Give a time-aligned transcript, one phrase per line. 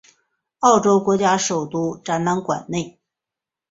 [0.61, 2.99] 澳洲国家首都展览馆内。